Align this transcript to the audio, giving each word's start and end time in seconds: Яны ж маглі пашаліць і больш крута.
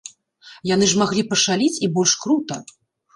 Яны 0.69 0.85
ж 0.93 1.01
маглі 1.01 1.23
пашаліць 1.33 1.81
і 1.89 1.91
больш 1.99 2.15
крута. 2.25 2.57